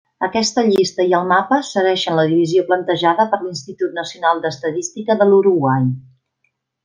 Aquesta 0.25 0.61
llista 0.67 1.03
i 1.09 1.11
el 1.17 1.27
mapa 1.31 1.59
segueixen 1.67 2.17
la 2.19 2.25
divisió 2.31 2.63
plantejada 2.71 3.27
per 3.33 3.39
l'Institut 3.43 3.93
Nacional 3.99 4.41
d'Estadística 4.47 5.19
de 5.21 5.29
l'Uruguai. 5.33 5.87